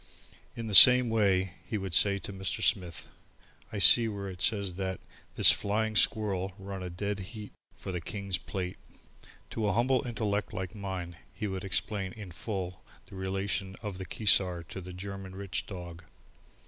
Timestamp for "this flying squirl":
5.35-6.53